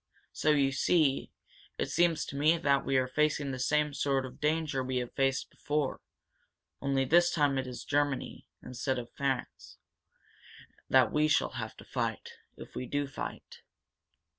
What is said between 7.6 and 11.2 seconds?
is Germany, instead of France, that